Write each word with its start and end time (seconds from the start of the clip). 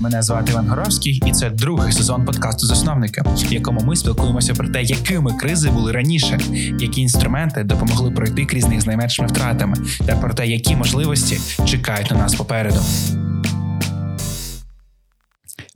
Мене 0.00 0.22
звати 0.22 0.52
Іван 0.52 0.68
Горовський, 0.68 1.22
і 1.26 1.32
це 1.32 1.50
другий 1.50 1.92
сезон 1.92 2.24
подкасту 2.24 2.66
Засновники, 2.66 3.22
в 3.22 3.52
якому 3.52 3.80
ми 3.80 3.96
спілкуємося 3.96 4.54
про 4.54 4.68
те, 4.68 4.82
якими 4.82 5.34
кризи 5.34 5.70
були 5.70 5.92
раніше, 5.92 6.38
які 6.78 7.00
інструменти 7.00 7.64
допомогли 7.64 8.10
пройти 8.10 8.46
крізь 8.46 8.68
них 8.68 8.80
з 8.80 8.86
найменшими 8.86 9.28
втратами, 9.28 9.76
та 10.06 10.16
про 10.16 10.34
те, 10.34 10.46
які 10.46 10.76
можливості 10.76 11.64
чекають 11.66 12.10
на 12.10 12.16
нас 12.16 12.34
попереду. 12.34 12.80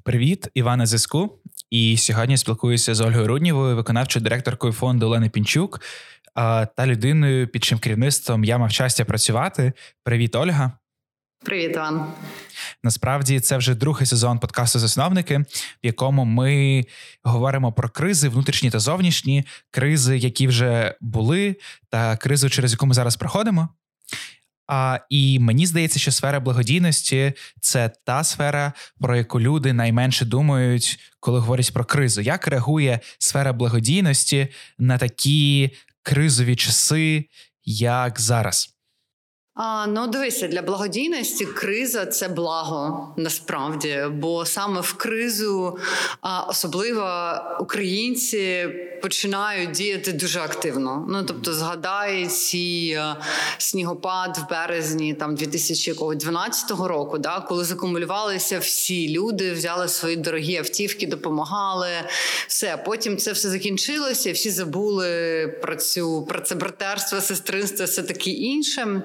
Привіт, 0.05 0.49
Івана 0.55 0.87
Зиску. 0.87 1.39
І 1.71 1.97
сьогодні 1.97 2.37
спілкуюся 2.37 2.95
з 2.95 3.01
Ольгою 3.01 3.27
Руднєвою, 3.27 3.77
виконавчою 3.77 4.23
директоркою 4.23 4.73
фонду 4.73 5.07
Олени 5.07 5.29
Пінчук 5.29 5.81
та 6.77 6.87
людиною, 6.87 7.49
під 7.49 7.65
чим 7.65 7.79
керівництвом 7.79 8.45
я 8.45 8.59
мав 8.59 8.71
щастя 8.71 9.05
працювати. 9.05 9.73
Привіт, 10.05 10.37
Ольга. 10.37 10.73
Привіт, 11.45 11.71
Іван. 11.75 12.13
Насправді 12.83 13.41
це 13.41 13.57
вже 13.57 13.75
другий 13.75 14.07
сезон 14.07 14.39
подкасту 14.39 14.79
Засновники, 14.79 15.39
в 15.39 15.87
якому 15.87 16.25
ми 16.25 16.85
говоримо 17.23 17.73
про 17.73 17.89
кризи, 17.89 18.29
внутрішні 18.29 18.71
та 18.71 18.79
зовнішні, 18.79 19.45
кризи, 19.71 20.19
які 20.19 20.47
вже 20.47 20.95
були, 21.01 21.57
та 21.89 22.17
кризу, 22.17 22.51
через 22.51 22.73
яку 22.73 22.87
ми 22.87 22.95
зараз 22.95 23.17
проходимо. 23.17 23.69
А, 24.67 24.99
І 25.11 25.39
мені 25.39 25.67
здається, 25.67 25.99
що 25.99 26.13
сфера 26.13 26.41
благодійності 26.41 27.33
це 27.61 27.91
та 28.05 28.25
сфера, 28.25 28.73
про 29.01 29.17
яку 29.17 29.41
люди 29.41 29.73
найменше 29.73 30.25
думають, 30.25 30.99
коли 31.21 31.41
говорять 31.41 31.73
про 31.73 31.85
кризу. 31.85 32.21
Як 32.21 32.47
реагує 32.47 33.01
сфера 33.19 33.53
благодійності 33.53 34.49
на 34.79 34.99
такі 34.99 35.71
кризові 36.03 36.57
часи, 36.57 37.25
як 37.65 38.21
зараз? 38.21 38.80
А, 39.63 39.87
Ну, 39.87 40.07
дивися, 40.07 40.49
для 40.49 40.63
благодійності 40.63 41.47
криза 41.47 42.07
це 42.07 42.29
благо 42.29 43.15
насправді, 43.17 44.05
бо 44.13 44.47
саме 44.47 44.81
в 44.81 44.93
кризу, 44.93 45.79
а, 46.21 46.43
особливо 46.43 47.35
українці 47.61 48.69
починають 49.03 49.71
діяти 49.71 50.13
дуже 50.13 50.41
активно. 50.41 51.07
Ну 51.09 51.25
тобто, 51.25 51.55
згадай 51.55 52.27
ці 52.27 52.99
снігопад 53.59 54.39
в 54.39 54.51
березні, 54.51 55.15
там 55.15 55.35
2012 55.35 56.71
року, 56.71 57.19
да, 57.19 57.41
коли 57.41 57.65
закумулювалися 57.65 58.59
всі 58.59 59.19
люди, 59.19 59.53
взяли 59.53 59.89
свої 59.89 60.17
дорогі 60.17 60.57
автівки, 60.57 61.07
допомагали. 61.07 61.89
Все, 62.49 62.77
потім 62.85 63.17
це 63.17 63.33
все 63.33 63.49
закінчилося, 63.49 64.33
всі 64.33 64.51
забули 64.51 65.47
про 65.63 65.77
цю 65.77 66.23
про 66.23 66.41
це 66.41 66.55
братерство, 66.55 67.21
сестринство, 67.21 67.87
все 67.87 68.03
таке 68.03 68.31
інше. 68.31 69.03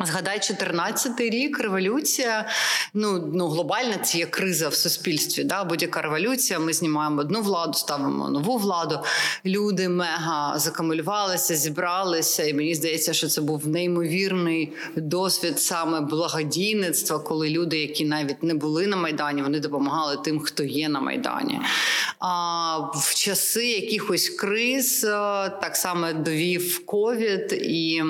Згадай, 0.00 0.38
14-й 0.38 1.30
рік 1.30 1.60
революція. 1.60 2.48
Ну 2.94 3.30
ну 3.34 3.48
глобальна 3.48 3.98
це 3.98 4.18
є 4.18 4.26
криза 4.26 4.68
в 4.68 4.74
суспільстві. 4.74 5.44
Да? 5.44 5.64
Будь-яка 5.64 6.02
революція. 6.02 6.58
Ми 6.58 6.72
знімаємо 6.72 7.20
одну 7.20 7.40
владу, 7.40 7.72
ставимо 7.72 8.28
нову 8.28 8.56
владу. 8.56 9.00
Люди 9.46 9.88
мега 9.88 10.58
закамулювалися, 10.58 11.54
зібралися, 11.54 12.44
і 12.44 12.54
мені 12.54 12.74
здається, 12.74 13.12
що 13.12 13.28
це 13.28 13.40
був 13.40 13.68
неймовірний 13.68 14.72
досвід 14.96 15.60
саме 15.60 16.00
благодійництва, 16.00 17.18
коли 17.18 17.50
люди, 17.50 17.78
які 17.78 18.04
навіть 18.04 18.42
не 18.42 18.54
були 18.54 18.86
на 18.86 18.96
майдані, 18.96 19.42
вони 19.42 19.60
допомагали 19.60 20.16
тим, 20.24 20.40
хто 20.40 20.64
є 20.64 20.88
на 20.88 21.00
майдані. 21.00 21.60
А 22.18 22.78
в 22.78 23.14
часи 23.14 23.66
якихось 23.66 24.28
криз 24.28 25.04
е, 25.04 25.08
так 25.62 25.76
само 25.76 26.12
довів 26.12 26.86
ковід 26.86 27.52
і 27.52 28.02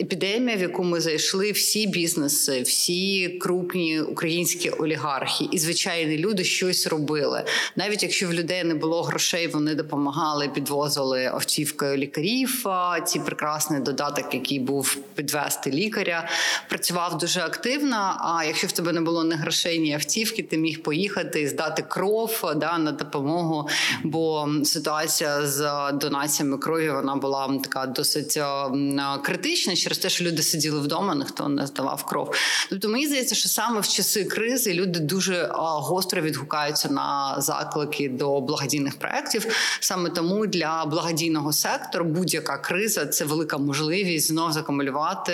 епідемія, 0.00 0.56
в 0.56 0.60
яку 0.60 0.84
ми 0.84 0.97
зайшли 1.00 1.52
всі 1.52 1.86
бізнеси, 1.86 2.62
всі 2.62 3.28
крупні 3.28 4.00
українські 4.00 4.70
олігархи 4.70 5.48
і 5.52 5.58
звичайні 5.58 6.18
люди 6.18 6.44
щось 6.44 6.86
робили. 6.86 7.44
Навіть 7.76 8.02
якщо 8.02 8.28
в 8.28 8.32
людей 8.32 8.64
не 8.64 8.74
було 8.74 9.02
грошей, 9.02 9.46
вони 9.46 9.74
допомагали, 9.74 10.48
підвозили 10.48 11.24
автівкою 11.24 11.96
лікарів. 11.96 12.64
Ці 13.06 13.20
прекрасний 13.20 13.80
додаток, 13.80 14.34
який 14.34 14.58
був 14.58 14.96
підвести 15.14 15.70
лікаря, 15.70 16.28
працював 16.68 17.18
дуже 17.18 17.40
активно. 17.40 18.16
А 18.20 18.44
якщо 18.44 18.66
в 18.66 18.72
тебе 18.72 18.92
не 18.92 19.00
було 19.00 19.24
ні 19.24 19.34
грошей, 19.34 19.78
ні 19.78 19.94
автівки, 19.94 20.42
ти 20.42 20.58
міг 20.58 20.82
поїхати 20.82 21.40
і 21.40 21.48
здати 21.48 21.84
кров 21.88 22.52
да 22.56 22.78
на 22.78 22.92
допомогу. 22.92 23.68
Бо 24.04 24.48
ситуація 24.64 25.46
з 25.46 25.92
донаціями 25.92 26.58
крові 26.58 26.90
вона 26.90 27.16
була 27.16 27.58
така 27.64 27.86
досить 27.86 28.38
критична 29.22 29.76
через 29.76 29.98
те, 29.98 30.08
що 30.08 30.24
люди 30.24 30.42
сиділи 30.42 30.77
вдома 30.78 30.98
вдома, 30.98 31.14
ніхто 31.14 31.48
не 31.48 31.66
здавав 31.66 32.04
кров. 32.04 32.34
Тобто 32.70 32.88
мені 32.88 33.06
здається, 33.06 33.34
що 33.34 33.48
саме 33.48 33.80
в 33.80 33.88
часи 33.88 34.24
кризи 34.24 34.74
люди 34.74 35.00
дуже 35.00 35.50
гостро 35.58 36.22
відгукаються 36.22 36.88
на 36.88 37.34
заклики 37.38 38.08
до 38.08 38.40
благодійних 38.40 38.98
проєктів. 38.98 39.46
Саме 39.80 40.10
тому 40.10 40.46
для 40.46 40.84
благодійного 40.84 41.52
сектору 41.52 42.04
будь-яка 42.04 42.58
криза 42.58 43.06
це 43.06 43.24
велика 43.24 43.58
можливість 43.58 44.28
знов 44.28 44.52
закумулювати 44.52 45.32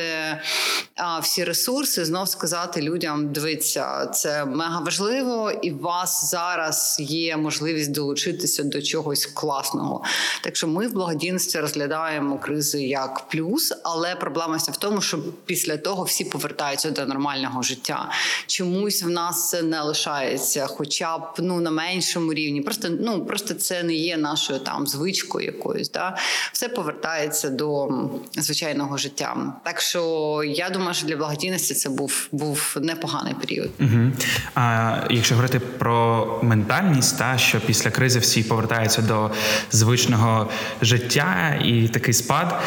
всі 1.22 1.44
ресурси, 1.44 2.05
знов 2.05 2.28
сказати 2.28 2.82
людям: 2.82 3.32
дивіться, 3.32 4.06
це 4.06 4.44
мега 4.44 4.81
важливо, 4.81 5.50
і 5.62 5.71
у 5.71 5.78
вас 5.78 6.31
зараз 6.31 6.97
є 7.00 7.37
можливість 7.37 7.93
долучитися 7.93 8.62
до 8.62 8.82
чогось 8.82 9.26
класного. 9.26 10.05
Так 10.43 10.56
що 10.56 10.69
ми 10.69 10.87
в 10.87 10.93
благодійності 10.93 11.61
розглядаємо 11.61 12.38
кризи 12.38 12.82
як 12.82 13.28
плюс, 13.28 13.72
але 13.84 14.16
проблема 14.16 14.59
в 14.72 14.76
тому, 14.76 15.00
що 15.00 15.19
після 15.47 15.77
того 15.77 16.05
всі 16.05 16.25
повертаються 16.25 16.91
до 16.91 17.06
нормального 17.06 17.62
життя. 17.62 18.11
Чомусь 18.47 19.03
в 19.03 19.09
нас 19.09 19.50
це 19.50 19.62
не 19.62 19.81
лишається, 19.81 20.67
хоча 20.67 21.19
б 21.19 21.22
ну 21.39 21.61
на 21.61 21.71
меншому 21.71 22.34
рівні. 22.34 22.61
Просто 22.61 22.89
ну 23.00 23.25
просто 23.27 23.55
це 23.55 23.83
не 23.83 23.94
є 23.94 24.17
нашою 24.17 24.59
там 24.59 24.87
звичкою 24.87 25.47
якоюсь. 25.47 25.91
Да? 25.91 26.17
Все 26.53 26.69
повертається 26.69 27.50
до 27.50 27.89
звичайного 28.37 28.97
життя. 28.97 29.37
Так 29.65 29.81
що 29.81 30.43
я 30.47 30.71
думаю, 30.71 30.94
що 30.94 31.06
для 31.06 31.17
благодійності 31.17 31.75
це 31.75 31.89
був 31.89 32.28
був 32.33 32.77
непоганий 32.81 33.34
період. 33.34 33.71
Угу. 33.81 34.12
А 34.55 34.97
якщо 35.11 35.34
говорити 35.34 35.61
про 35.61 36.27
ментальність, 36.43 37.19
та 37.19 37.39
що 37.39 37.61
після 37.61 37.91
кризи 37.91 38.19
всі 38.19 38.43
повертаються 38.43 39.03
до 39.03 39.31
звичного 39.71 40.50
життя 40.83 41.61
і 41.65 41.89
такий 41.89 42.15
спад, 42.15 42.62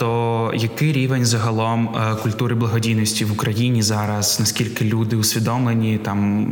то 0.00 0.52
який 0.54 0.92
рівень 0.92 1.24
загалом 1.24 1.77
культури 2.22 2.54
благодійності 2.54 3.24
в 3.24 3.32
Україні 3.32 3.82
зараз, 3.82 4.40
наскільки 4.40 4.84
люди 4.84 5.16
усвідомлені, 5.16 5.98
там 5.98 6.46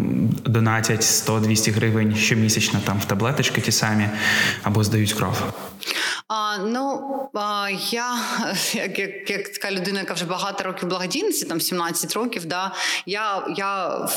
донатять 0.44 1.00
100-200 1.00 1.72
гривень 1.72 2.16
щомісячно 2.16 2.80
там 2.84 2.98
в 2.98 3.04
таблеточки 3.04 3.60
ті 3.60 3.72
самі 3.72 4.08
або 4.62 4.84
здають 4.84 5.12
кров. 5.12 5.42
А, 6.28 6.58
Ну 6.58 7.00
а, 7.34 7.68
я 7.90 8.18
як 8.74 8.98
як, 8.98 9.30
як 9.30 9.48
така 9.48 9.70
людина, 9.70 10.00
яка 10.00 10.14
вже 10.14 10.24
багато 10.24 10.64
років 10.64 10.88
благодійності, 10.88 11.46
там 11.46 11.60
17 11.60 12.12
років, 12.12 12.44
да 12.44 12.74
я 13.06 13.46
я 13.56 14.08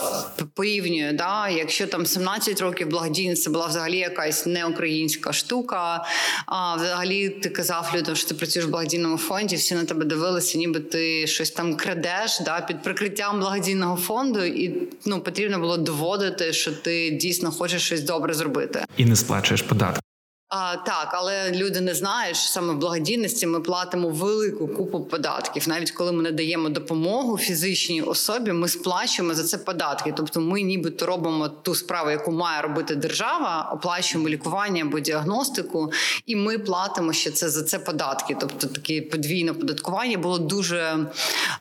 порівнюю, 0.53 1.14
да, 1.14 1.50
якщо 1.50 1.88
там 1.88 2.06
17 2.06 2.62
років 2.62 2.90
благодійність 2.90 3.50
була 3.50 3.68
взагалі 3.68 3.97
якась 3.97 4.46
неукраїнська 4.46 5.34
штука. 5.34 6.06
А 6.46 6.75
взагалі 6.75 7.30
ти 7.30 7.50
казав 7.50 7.92
людям, 7.96 8.16
що 8.16 8.28
ти 8.28 8.36
працюєш 8.36 8.68
в 8.68 8.72
благодійному 8.72 9.18
фонді, 9.18 9.56
всі 9.56 9.76
на 9.76 9.86
тебе 9.86 10.06
дивилися, 10.06 10.58
ніби 10.58 10.80
ти 10.80 11.28
щось 11.28 11.52
там 11.52 11.76
крадеш 11.76 12.40
да, 12.40 12.62
під 12.62 12.81
прикриттям 12.81 13.40
благодійного 13.40 13.97
фонду, 13.97 14.44
і 14.44 14.88
ну 15.06 15.20
потрібно 15.22 15.59
було 15.59 15.78
доводити, 15.78 16.53
що 16.53 16.72
ти 16.72 17.09
дійсно 17.09 17.52
хочеш 17.52 17.81
щось 17.81 18.02
добре 18.02 18.34
зробити, 18.34 18.86
і 18.97 19.06
не 19.06 19.16
сплачуєш 19.16 19.62
податки. 19.62 20.09
А, 20.50 20.76
Так, 20.76 21.10
але 21.12 21.52
люди 21.52 21.82
не 21.82 21.96
знають, 21.96 22.38
що 22.38 22.48
саме 22.50 22.74
в 22.74 22.78
благодійності 22.78 23.48
ми 23.48 23.60
платимо 23.60 24.10
велику 24.10 24.68
купу 24.68 25.00
податків. 25.00 25.70
Навіть 25.70 25.92
коли 25.92 26.12
ми 26.12 26.24
надаємо 26.24 26.70
допомогу 26.70 27.38
фізичній 27.38 28.02
особі, 28.02 28.52
ми 28.52 28.68
сплачуємо 28.68 29.34
за 29.34 29.44
це 29.44 29.58
податки. 29.58 30.14
Тобто, 30.18 30.41
ми 30.41 30.62
нібито 30.62 31.06
робимо 31.06 31.50
ту 31.50 31.76
справу, 31.76 32.09
яку 32.09 32.32
має 32.32 32.62
робити 32.62 32.96
держава, 32.96 33.72
оплачуємо 33.73 34.29
лікування 34.29 34.84
або 34.84 35.00
діагностику, 35.00 35.91
і 36.26 36.35
ми 36.35 36.58
платимо 36.58 37.14
ще 37.14 37.32
це 37.32 37.50
за 37.50 37.64
це 37.64 37.79
податки. 37.79 38.38
Тобто, 38.40 38.68
таке 38.68 39.02
подвійне 39.02 39.53
податкування 39.53 40.18
було 40.18 40.40
дуже 40.40 41.08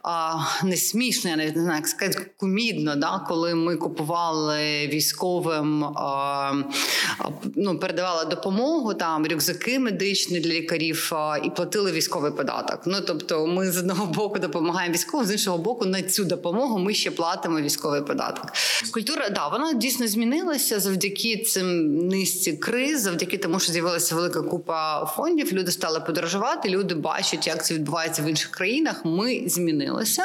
а, 0.02 0.38
несмішно, 0.62 1.36
не 1.36 1.52
знаю, 1.56 1.76
як 1.76 1.88
сказати, 1.88 2.30
кумідно, 2.36 2.96
да, 2.96 3.24
коли 3.28 3.54
ми 3.54 3.76
купували 3.76 4.88
військовим, 4.88 5.84
а, 5.84 6.52
ну 7.56 7.78
передавали 7.78 8.24
допомогу 8.24 8.77
допомогу, 8.78 8.94
там 8.94 9.26
рюкзаки 9.26 9.78
медичні 9.78 10.40
для 10.40 10.50
лікарів 10.50 11.12
і 11.44 11.50
платили 11.50 11.92
військовий 11.92 12.32
податок. 12.32 12.80
Ну 12.86 13.00
тобто, 13.06 13.46
ми 13.46 13.72
з 13.72 13.78
одного 13.78 14.06
боку 14.06 14.38
допомагаємо 14.38 14.94
військовим, 14.94 15.26
з 15.26 15.32
іншого 15.32 15.58
боку, 15.58 15.86
на 15.86 16.02
цю 16.02 16.24
допомогу 16.24 16.78
ми 16.78 16.94
ще 16.94 17.10
платимо 17.10 17.60
військовий 17.60 18.02
податок. 18.02 18.52
Культура 18.92 19.28
да 19.28 19.48
вона 19.48 19.72
дійсно 19.72 20.08
змінилася 20.08 20.80
завдяки 20.80 21.36
цим 21.36 21.96
низці 22.08 22.52
криз, 22.52 23.02
завдяки 23.02 23.38
тому, 23.38 23.60
що 23.60 23.72
з'явилася 23.72 24.14
велика 24.14 24.42
купа 24.42 25.06
фондів. 25.16 25.52
Люди 25.52 25.72
стали 25.72 26.00
подорожувати. 26.00 26.68
Люди 26.68 26.94
бачать, 26.94 27.46
як 27.46 27.66
це 27.66 27.74
відбувається 27.74 28.22
в 28.22 28.26
інших 28.26 28.50
країнах. 28.50 29.04
Ми 29.04 29.42
змінилися, 29.46 30.22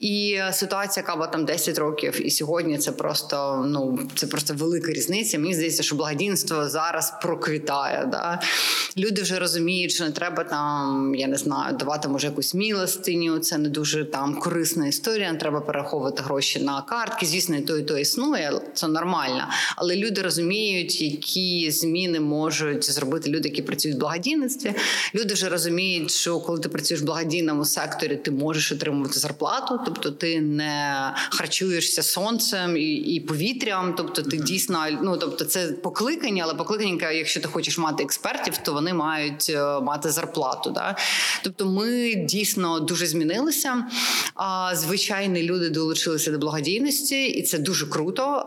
і 0.00 0.38
ситуація, 0.52 1.02
яка 1.02 1.16
була 1.16 1.26
там 1.26 1.44
10 1.44 1.78
років, 1.78 2.26
і 2.26 2.30
сьогодні 2.30 2.78
це 2.78 2.92
просто 2.92 3.64
ну 3.68 3.98
це 4.14 4.26
просто 4.26 4.54
велика 4.54 4.92
різниця. 4.92 5.38
Мені 5.38 5.54
здається, 5.54 5.82
що 5.82 5.96
благодійство 5.96 6.68
зараз 6.68 7.14
проквітає. 7.22 7.79
Да? 7.88 8.40
Люди 8.96 9.22
вже 9.22 9.38
розуміють, 9.38 9.92
що 9.92 10.04
не 10.04 10.10
треба 10.10 10.44
там, 10.44 11.14
я 11.14 11.26
не 11.26 11.36
знаю, 11.36 11.76
давати 11.76 12.08
може 12.08 12.26
якусь 12.26 12.54
мілостиню. 12.54 13.38
Це 13.38 13.58
не 13.58 13.68
дуже 13.68 14.04
там 14.04 14.34
корисна 14.34 14.86
історія. 14.86 15.32
Не 15.32 15.38
треба 15.38 15.60
перераховувати 15.60 16.22
гроші 16.22 16.60
на 16.60 16.82
картки. 16.82 17.26
Звісно, 17.26 17.56
і 17.56 17.60
то 17.60 17.78
і 17.78 17.82
то 17.82 17.98
існує. 17.98 18.60
Це 18.74 18.88
нормально, 18.88 19.48
але 19.76 19.96
люди 19.96 20.22
розуміють, 20.22 21.00
які 21.00 21.70
зміни 21.70 22.20
можуть 22.20 22.90
зробити 22.90 23.30
люди, 23.30 23.48
які 23.48 23.62
працюють 23.62 23.96
в 23.96 24.00
благодійництві. 24.00 24.74
Люди 25.14 25.34
вже 25.34 25.48
розуміють, 25.48 26.10
що 26.10 26.40
коли 26.40 26.60
ти 26.60 26.68
працюєш 26.68 27.02
в 27.02 27.06
благодійному 27.06 27.64
секторі, 27.64 28.16
ти 28.16 28.30
можеш 28.30 28.72
отримувати 28.72 29.18
зарплату, 29.18 29.80
тобто 29.84 30.10
ти 30.10 30.40
не 30.40 31.14
харчуєшся 31.30 32.02
сонцем 32.02 32.76
і 32.76 32.90
і 32.90 33.20
повітрям. 33.20 33.94
Тобто, 33.96 34.22
ти 34.22 34.36
дійсно 34.36 34.86
ну 35.02 35.16
тобто, 35.16 35.44
це 35.44 35.66
покликання, 35.66 36.44
але 36.44 36.54
покликання, 36.54 37.10
якщо 37.10 37.40
ти 37.40 37.48
хочеш 37.48 37.69
мати 37.78 38.02
експертів, 38.02 38.56
то 38.58 38.72
вони 38.72 38.94
мають 38.94 39.46
е, 39.50 39.80
мати 39.80 40.10
зарплату. 40.10 40.70
Да? 40.70 40.96
Тобто, 41.42 41.66
ми 41.66 42.14
дійсно 42.14 42.80
дуже 42.80 43.06
змінилися. 43.06 43.84
Звичайні 44.72 45.42
люди 45.42 45.70
долучилися 45.70 46.30
до 46.30 46.38
благодійності, 46.38 47.24
і 47.24 47.42
це 47.42 47.58
дуже 47.58 47.86
круто. 47.86 48.46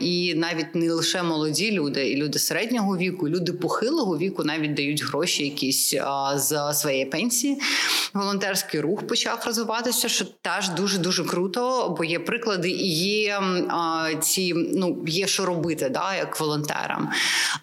І 0.00 0.34
навіть 0.34 0.74
не 0.74 0.92
лише 0.92 1.22
молоді 1.22 1.72
люди, 1.72 2.10
і 2.10 2.16
люди 2.16 2.38
середнього 2.38 2.96
віку, 2.96 3.28
і 3.28 3.30
люди 3.30 3.52
похилого 3.52 4.18
віку 4.18 4.44
навіть 4.44 4.74
дають 4.74 5.04
гроші 5.04 5.44
якісь 5.44 5.94
з 6.34 6.74
своєї 6.74 7.06
пенсії. 7.06 7.60
Волонтерський 8.14 8.80
рух 8.80 9.06
почав 9.06 9.42
розвиватися, 9.46 10.08
що 10.08 10.24
теж 10.42 10.68
дуже 10.68 10.98
дуже 10.98 11.24
круто, 11.24 11.94
бо 11.98 12.04
є 12.04 12.18
приклади 12.18 12.70
і 12.70 12.88
є 12.98 13.40
ці 14.20 14.54
ну 14.54 15.04
є 15.06 15.26
що 15.26 15.44
робити, 15.44 15.88
да, 15.88 16.14
як 16.14 16.40
волонтерам. 16.40 17.08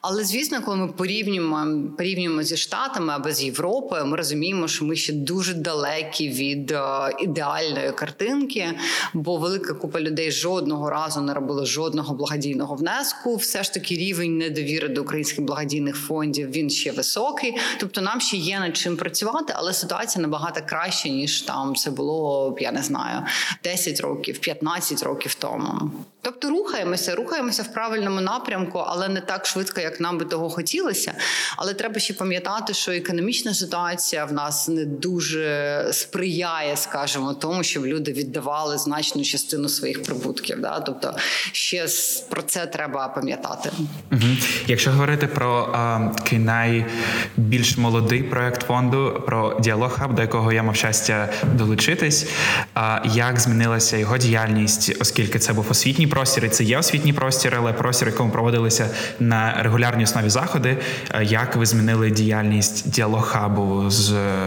Але 0.02 0.24
звісно, 0.24 0.62
коли 0.62 0.75
ми 0.76 0.88
порівнюємо 0.88 1.68
порівнюємо 1.98 2.44
зі 2.44 2.58
штатами 2.58 3.14
або 3.14 3.32
з 3.32 3.44
Європою, 3.44 4.06
ми 4.06 4.18
розуміємо, 4.18 4.68
що 4.68 4.86
ми 4.86 4.96
ще 4.96 5.14
дуже 5.14 5.54
далекі 5.54 6.30
від 6.30 6.76
ідеальної 7.20 7.92
картинки, 7.92 8.74
бо 9.14 9.38
велика 9.38 9.74
купа 9.74 10.02
людей 10.02 10.32
жодного 10.32 10.90
разу 10.90 11.22
не 11.22 11.34
робила 11.34 11.66
жодного 11.66 12.16
благодійного 12.16 12.76
внеску. 12.76 13.36
Все 13.36 13.64
ж 13.64 13.74
таки 13.74 13.96
рівень 13.96 14.38
недовіри 14.38 14.88
до 14.88 15.02
українських 15.02 15.46
благодійних 15.46 15.96
фондів 15.96 16.52
він 16.52 16.70
ще 16.70 16.92
високий. 16.92 17.58
Тобто 17.80 18.02
нам 18.02 18.22
ще 18.22 18.38
є 18.38 18.60
над 18.60 18.78
чим 18.78 18.98
працювати, 18.98 19.54
але 19.56 19.74
ситуація 19.74 20.22
набагато 20.22 20.62
краще 20.66 21.10
ніж 21.10 21.42
там 21.42 21.76
це 21.76 21.92
було 21.92 22.58
я 22.60 22.72
не 22.72 22.84
знаю 22.84 23.22
10 23.64 24.02
років, 24.02 24.40
15 24.40 25.04
років 25.04 25.36
тому. 25.36 25.92
Тобто 26.26 26.50
рухаємося, 26.50 27.16
рухаємося 27.16 27.64
в 27.64 27.74
правильному 27.74 28.22
напрямку, 28.22 28.80
але 28.88 29.10
не 29.10 29.22
так 29.22 29.46
швидко, 29.46 29.82
як 29.82 30.00
нам 30.00 30.18
би 30.18 30.26
того 30.26 30.50
хотілося. 30.50 31.14
Але 31.58 31.74
треба 31.74 32.00
ще 32.00 32.14
пам'ятати, 32.14 32.74
що 32.74 32.92
економічна 32.92 33.54
ситуація 33.54 34.26
в 34.26 34.34
нас 34.34 34.68
не 34.68 34.86
дуже 34.86 35.88
сприяє, 35.92 36.78
скажімо, 36.78 37.34
тому, 37.34 37.64
щоб 37.64 37.86
люди 37.86 38.12
віддавали 38.12 38.78
значну 38.78 39.24
частину 39.24 39.70
своїх 39.70 40.04
прибутків. 40.04 40.62
Да? 40.62 40.80
Тобто, 40.80 41.16
ще 41.52 41.88
про 42.30 42.42
це 42.42 42.66
треба 42.66 43.08
пам'ятати. 43.08 43.72
Угу. 44.12 44.22
Якщо 44.68 44.92
говорити 44.92 45.28
про 45.28 45.70
а, 45.74 46.10
такий 46.18 46.40
найбільш 46.40 47.78
молодий 47.78 48.24
проект 48.24 48.68
фонду, 48.68 49.24
про 49.26 49.60
діалог 49.60 49.92
хаб, 49.92 50.16
до 50.16 50.22
якого 50.22 50.54
я 50.54 50.64
мав 50.64 50.76
щастя 50.76 51.34
долучитись, 51.54 52.28
а 52.74 53.02
як 53.14 53.40
змінилася 53.40 53.98
його 53.98 54.18
діяльність, 54.18 54.96
оскільки 55.00 55.40
це 55.40 55.54
був 55.54 55.66
освітній 55.70 56.08
простір, 56.16 56.46
і 56.46 56.50
це 56.50 56.64
є 56.64 56.78
освітній 56.78 57.14
простір, 57.14 57.54
але 57.58 57.74
простір, 57.74 58.08
якому 58.08 58.32
проводилися 58.32 58.90
на 59.20 59.64
регулярній 59.64 60.04
основі 60.04 60.30
заходи. 60.30 60.78
Як 61.22 61.56
ви 61.56 61.66
змінили 61.66 62.12
діяльність 62.12 62.92
діалог 62.92 63.28
хабу 63.28 63.90
з 63.90 64.12
е, 64.12 64.38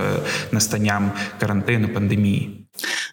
настанням 0.52 1.12
карантину 1.40 1.88
пандемії? 1.88 2.57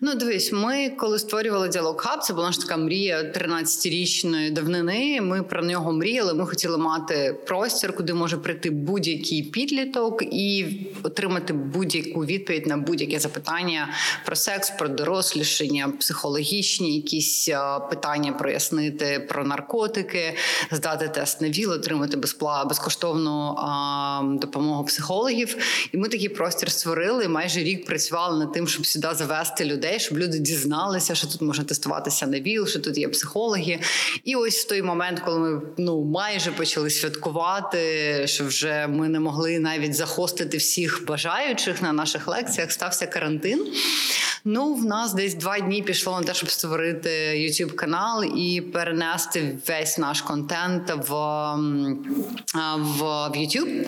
Ну, 0.01 0.15
дивись, 0.15 0.51
ми 0.51 0.89
коли 0.89 1.19
створювали 1.19 1.69
діалог 1.69 1.97
хаб, 1.97 2.19
це 2.23 2.33
була 2.33 2.51
ж 2.51 2.59
така 2.59 2.77
мрія 2.77 3.23
13-річної 3.23 4.53
давнини. 4.53 5.21
Ми 5.21 5.43
про 5.43 5.63
нього 5.63 5.93
мріяли. 5.93 6.33
Ми 6.33 6.45
хотіли 6.45 6.77
мати 6.77 7.35
простір, 7.47 7.95
куди 7.95 8.13
може 8.13 8.37
прийти 8.37 8.69
будь-який 8.69 9.43
підліток 9.43 10.21
і 10.21 10.65
отримати 11.03 11.53
будь-яку 11.53 12.25
відповідь 12.25 12.67
на 12.67 12.77
будь-яке 12.77 13.19
запитання 13.19 13.89
про 14.25 14.35
секс, 14.35 14.69
про 14.69 14.87
дорослішання, 14.87 15.93
психологічні 15.99 16.95
якісь 16.95 17.49
питання 17.89 18.31
прояснити 18.33 19.27
про 19.29 19.43
наркотики, 19.43 20.37
здати 20.71 21.07
тест 21.07 21.41
на 21.41 21.49
ВІЛ, 21.49 21.71
отримати 21.71 22.17
безкоштовну 22.65 23.55
допомогу 24.41 24.85
психологів. 24.85 25.57
І 25.91 25.97
ми 25.97 26.09
такий 26.09 26.29
простір 26.29 26.71
створили. 26.71 27.27
Майже 27.27 27.59
рік 27.59 27.85
працювали 27.85 28.39
над 28.39 28.51
тим, 28.53 28.67
щоб 28.67 28.85
сюди 28.85 29.07
завести 29.13 29.54
людей 29.63 29.85
людей, 29.85 29.99
щоб 29.99 30.17
люди 30.17 30.39
дізналися, 30.39 31.15
що 31.15 31.27
тут 31.27 31.41
можна 31.41 31.63
тестуватися 31.63 32.27
на 32.27 32.39
ВІЛ, 32.39 32.67
що 32.67 32.79
тут 32.79 32.97
є 32.97 33.07
психологи. 33.07 33.79
І 34.23 34.35
ось 34.35 34.65
в 34.65 34.67
той 34.67 34.81
момент, 34.81 35.19
коли 35.19 35.39
ми 35.39 35.61
ну 35.77 36.03
майже 36.03 36.51
почали 36.51 36.89
святкувати, 36.89 38.23
що 38.27 38.45
вже 38.45 38.87
ми 38.87 39.09
не 39.09 39.19
могли 39.19 39.59
навіть 39.59 39.95
захостити 39.95 40.57
всіх 40.57 41.05
бажаючих 41.07 41.81
на 41.81 41.93
наших 41.93 42.27
лекціях, 42.27 42.71
стався 42.71 43.07
карантин. 43.07 43.73
Ну, 44.47 44.73
в 44.73 44.85
нас 44.85 45.13
десь 45.13 45.33
два 45.33 45.59
дні 45.59 45.81
пішло 45.81 46.19
на 46.19 46.27
те, 46.27 46.33
щоб 46.33 46.51
створити 46.51 47.09
youtube 47.09 47.75
канал 47.75 48.23
і 48.23 48.61
перенести 48.61 49.57
весь 49.67 49.97
наш 49.97 50.21
контент 50.21 50.93
в 51.09 51.13
в, 52.77 52.99
в 52.99 53.31
YouTube 53.37 53.85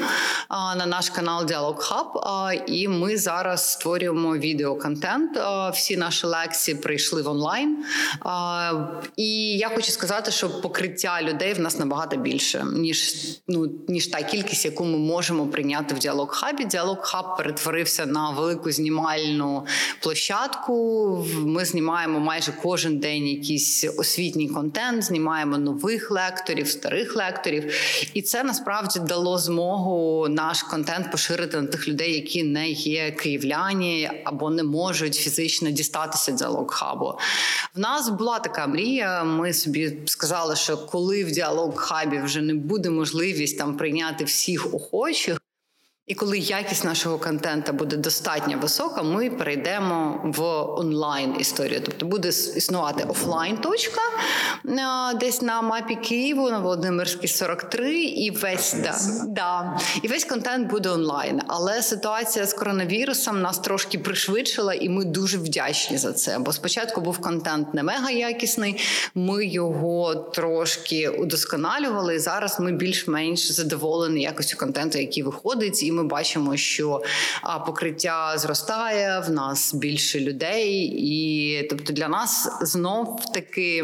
на 0.75 0.85
наш 0.85 1.09
канал 1.09 1.45
Dialog 1.45 1.77
Hub. 1.77 2.63
І 2.65 2.87
ми 2.87 3.17
зараз 3.17 3.71
створюємо 3.71 4.37
відеоконтент. 4.37 5.37
Всі 5.73 5.97
наші 5.97 6.27
лекції 6.27 6.77
прийшли 6.77 7.21
в 7.21 7.27
онлайн. 7.27 7.77
І 9.15 9.57
я 9.57 9.69
хочу 9.69 9.91
сказати, 9.91 10.31
що 10.31 10.61
покриття 10.61 11.21
людей 11.21 11.53
в 11.53 11.59
нас 11.59 11.79
набагато 11.79 12.17
більше, 12.17 12.65
ніж 12.73 13.15
ну 13.47 13.71
ніж 13.87 14.07
та 14.07 14.23
кількість, 14.23 14.65
яку 14.65 14.85
ми 14.85 14.97
можемо 14.97 15.47
прийняти 15.47 15.95
в 15.95 15.99
діалог 15.99 16.29
хабі. 16.29 16.65
Діалог 16.65 16.97
хаб 17.01 17.37
перетворився 17.37 18.05
на 18.05 18.29
велику 18.29 18.71
знімальну 18.71 19.65
площадку 19.99 20.77
ми 21.37 21.65
знімаємо 21.65 22.19
майже 22.19 22.51
кожен 22.61 22.99
день 22.99 23.27
якийсь 23.27 23.85
освітній 23.97 24.49
контент, 24.49 25.03
знімаємо 25.03 25.57
нових 25.57 26.11
лекторів, 26.11 26.67
старих 26.67 27.15
лекторів, 27.15 27.73
і 28.13 28.21
це 28.21 28.43
насправді 28.43 28.99
дало 28.99 29.37
змогу 29.37 30.27
наш 30.29 30.63
контент 30.63 31.11
поширити 31.11 31.61
на 31.61 31.67
тих 31.67 31.87
людей, 31.87 32.13
які 32.13 32.43
не 32.43 32.69
є 32.69 33.11
київляні 33.11 34.09
або 34.23 34.49
не 34.49 34.63
можуть 34.63 35.15
фізично 35.15 35.46
дістатися 35.71 36.31
діалог 36.31 36.71
хабу. 36.71 37.13
В 37.75 37.79
нас 37.79 38.09
була 38.09 38.39
така 38.39 38.67
мрія. 38.67 39.23
Ми 39.23 39.53
собі 39.53 39.97
сказали, 40.05 40.55
що 40.55 40.77
коли 40.77 41.25
в 41.25 41.31
діалог 41.31 41.75
хабі 41.75 42.19
вже 42.19 42.41
не 42.41 42.53
буде 42.53 42.89
можливість 42.89 43.57
там 43.57 43.77
прийняти 43.77 44.23
всіх 44.23 44.73
охочих. 44.73 45.37
І 46.07 46.15
коли 46.15 46.37
якість 46.37 46.83
нашого 46.83 47.17
контента 47.17 47.73
буде 47.73 47.97
достатньо 47.97 48.57
висока, 48.61 49.03
ми 49.03 49.29
перейдемо 49.29 50.21
в 50.23 50.43
онлайн 50.79 51.35
історію. 51.39 51.81
Тобто 51.85 52.05
буде 52.05 52.27
існувати 52.27 53.03
офлайн 53.03 53.57
точка 53.57 54.01
десь 55.19 55.41
на 55.41 55.61
мапі 55.61 55.95
Києву 55.95 56.49
на 56.49 56.59
Володимирській 56.59 57.27
43, 57.27 58.03
і 58.03 58.31
весь 58.31 58.73
да, 58.83 58.97
да, 59.27 59.79
і 60.01 60.07
весь 60.07 60.25
контент 60.25 60.69
буде 60.69 60.89
онлайн. 60.89 61.41
Але 61.47 61.81
ситуація 61.81 62.45
з 62.45 62.53
коронавірусом 62.53 63.41
нас 63.41 63.59
трошки 63.59 63.99
пришвидшила, 63.99 64.73
і 64.73 64.89
ми 64.89 65.05
дуже 65.05 65.37
вдячні 65.37 65.97
за 65.97 66.13
це. 66.13 66.39
Бо 66.39 66.53
спочатку 66.53 67.01
був 67.01 67.17
контент 67.17 67.73
не 67.73 67.83
мега 67.83 68.11
якісний, 68.11 68.81
ми 69.15 69.45
його 69.45 70.15
трошки 70.15 71.09
удосконалювали. 71.09 72.15
і 72.15 72.19
Зараз 72.19 72.59
ми 72.59 72.71
більш-менш 72.71 73.51
задоволені 73.51 74.21
якостю 74.21 74.57
контенту, 74.57 74.97
який 74.97 75.23
виходить. 75.23 75.83
і 75.83 75.96
ми 75.97 76.03
бачимо, 76.03 76.57
що 76.57 77.01
покриття 77.65 78.37
зростає, 78.37 79.23
в 79.27 79.31
нас 79.31 79.73
більше 79.73 80.19
людей, 80.19 80.75
і 80.97 81.63
тобто 81.69 81.93
для 81.93 82.07
нас 82.07 82.49
знов 82.61 83.19
таки 83.33 83.83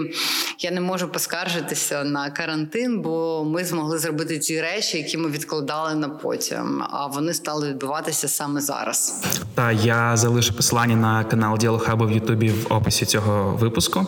я 0.60 0.72
не 0.72 0.82
можу 0.82 1.08
поскаржитися 1.08 2.04
на 2.04 2.30
карантин, 2.30 3.02
бо 3.02 3.46
ми 3.46 3.66
змогли 3.66 4.00
зробити 4.00 4.40
ті 4.40 4.62
речі, 4.62 4.98
які 4.98 5.18
ми 5.18 5.30
відкладали 5.30 5.96
на 5.96 6.10
потім. 6.10 6.84
А 6.90 7.08
вони 7.08 7.34
стали 7.34 7.70
відбуватися 7.70 8.28
саме 8.28 8.62
зараз. 8.62 9.24
Та 9.56 9.72
я 9.72 10.18
залишу 10.18 10.54
посилання 10.54 10.96
на 10.96 11.24
канал 11.24 11.58
Діалохабу 11.58 12.06
в 12.06 12.12
Ютубі 12.12 12.50
в 12.50 12.74
описі 12.74 13.06
цього 13.06 13.58
випуску. 13.58 14.08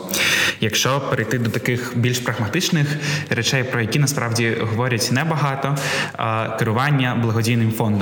Якщо 0.62 1.02
перейти 1.10 1.40
до 1.40 1.50
таких 1.50 1.98
більш 1.98 2.20
прагматичних 2.20 2.88
речей, 3.30 3.64
про 3.64 3.82
які 3.82 4.00
насправді 4.00 4.58
говорять 4.62 5.10
небагато, 5.12 5.76
керування 6.60 7.20
благодійним 7.22 7.72
фондом, 7.72 7.95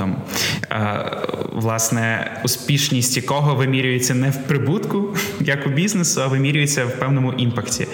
власне, 1.52 2.36
успішність 2.44 3.16
якого 3.16 3.54
вимірюється 3.54 4.14
не 4.14 4.30
в 4.30 4.42
прибутку, 4.42 5.16
як 5.40 5.66
у 5.66 5.70
бізнесу, 5.70 6.22
а 6.22 6.26
вимірюється 6.26 6.86
в 6.86 6.98
певному 6.98 7.32
impact 7.32 7.73
і. 7.73 7.86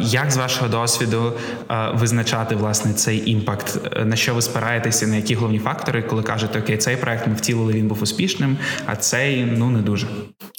Як 0.00 0.30
з 0.30 0.36
вашого 0.36 0.68
досвіду 0.68 1.32
визначати 1.94 2.54
власне 2.54 2.92
цей 2.92 3.30
impact? 3.30 3.78
На 4.04 4.16
що 4.16 4.34
ви 4.34 4.42
спираєтеся, 4.42 5.06
на 5.06 5.16
які 5.16 5.34
головні 5.34 5.58
фактори, 5.58 6.02
коли 6.02 6.22
кажете, 6.22 6.58
окей, 6.58 6.76
цей 6.76 6.96
проект 6.96 7.26
ми 7.26 7.34
втілили, 7.34 7.72
він 7.72 7.88
був 7.88 8.02
успішним, 8.02 8.58
а 8.86 8.96
цей 8.96 9.44
ну 9.44 9.70
не 9.70 9.78
дуже. 9.78 10.06